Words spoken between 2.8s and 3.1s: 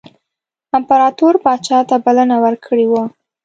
وه.